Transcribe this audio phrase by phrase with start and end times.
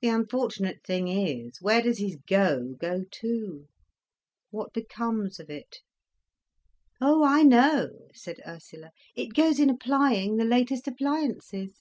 [0.00, 3.68] The unfortunate thing is, where does his go go to,
[4.50, 5.82] what becomes of it?"
[7.00, 8.90] "Oh I know," said Ursula.
[9.14, 11.78] "It goes in applying the latest appliances!"